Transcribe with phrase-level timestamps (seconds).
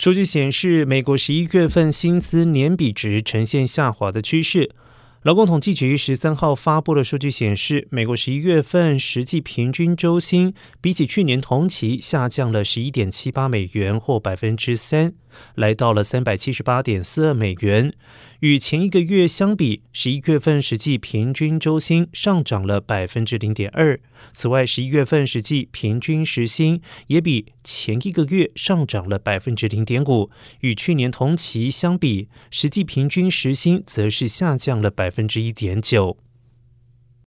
[0.00, 4.70] 数据显示，美国十一月份薪资年比值呈现下滑的趋势。
[5.24, 15.12] 劳工统计局十三号发布的数据显示，美国十一月份实际平均周薪比起去年同期下降了十一点七八美元，或百分之三，
[15.54, 17.92] 来到了三百七十八点四二美元。
[18.40, 24.00] 与前一个月相比，十一月份实际平均周薪上涨了百分之零点二。
[24.32, 30.30] 此外，十一月份实际平均时薪也比前一个月上涨了百分之零点五。
[30.60, 36.16] 与去年同期相比，实际平均时薪则是下降了百分之一点九。